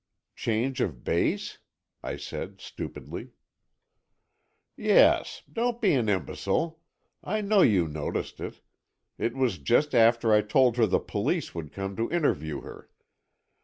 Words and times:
"Change 0.35 0.81
of 0.81 1.03
base?" 1.03 1.59
I 2.01 2.17
said, 2.17 2.59
stupidly. 2.59 3.33
"Yes. 4.75 5.43
Don't 5.53 5.79
be 5.79 5.93
an 5.93 6.09
imbecile. 6.09 6.79
I 7.23 7.41
know 7.41 7.61
you 7.61 7.87
noticed 7.87 8.39
it. 8.39 8.61
It 9.19 9.35
was 9.35 9.59
just 9.59 9.93
after 9.93 10.33
I 10.33 10.41
told 10.41 10.77
her 10.77 10.87
the 10.87 10.99
police 10.99 11.53
would 11.53 11.71
come 11.71 11.95
to 11.97 12.09
interview 12.09 12.61
her. 12.61 12.89